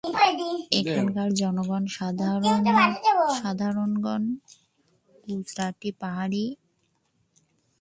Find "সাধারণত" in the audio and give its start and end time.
3.37-4.05